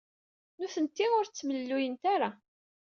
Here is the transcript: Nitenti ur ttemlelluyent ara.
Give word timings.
Nitenti 0.59 1.05
ur 1.17 1.25
ttemlelluyent 1.27 2.03
ara. 2.13 2.29